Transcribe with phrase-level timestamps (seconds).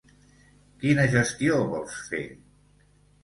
[0.83, 2.23] Quina gestió vols fer?